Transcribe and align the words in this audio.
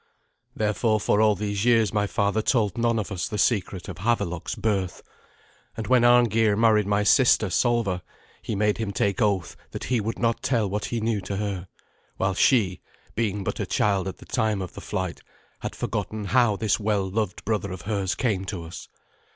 Therefore 0.55 0.99
for 0.99 1.21
all 1.21 1.35
these 1.35 1.63
years 1.63 1.93
my 1.93 2.07
father 2.07 2.41
told 2.41 2.75
none 2.75 2.97
of 2.97 3.11
us 3.11 3.27
the 3.27 3.37
secret 3.37 3.87
of 3.87 3.99
Havelok's 3.99 4.55
birth; 4.55 5.03
and 5.77 5.85
when 5.85 6.03
Arngeir 6.03 6.55
married 6.57 6.87
my 6.87 7.03
sister 7.03 7.49
Solva 7.51 8.01
he 8.41 8.55
made 8.55 8.79
him 8.79 8.91
take 8.91 9.21
oath 9.21 9.55
that 9.69 9.83
he 9.83 10.01
would 10.01 10.17
not 10.17 10.41
tell 10.41 10.67
what 10.67 10.85
he 10.85 11.01
knew 11.01 11.21
to 11.21 11.37
her, 11.37 11.67
while 12.17 12.33
she, 12.33 12.81
being 13.13 13.43
but 13.43 13.59
a 13.59 13.67
child 13.67 14.07
at 14.07 14.17
the 14.17 14.25
time 14.25 14.59
of 14.59 14.73
the 14.73 14.81
flight, 14.81 15.21
had 15.59 15.75
forgotten 15.75 16.25
how 16.25 16.55
this 16.55 16.79
well 16.79 17.07
loved 17.07 17.45
brother 17.45 17.71
of 17.71 17.83
hers 17.83 18.15
came 18.15 18.43
to 18.45 18.63
us. 18.63 18.87